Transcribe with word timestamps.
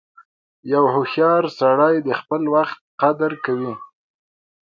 •یو 0.73 0.83
هوښیار 0.93 1.43
سړی 1.59 1.95
د 2.07 2.09
خپل 2.19 2.41
وخت 2.55 2.79
قدر 3.01 3.31
کوي. 3.45 3.73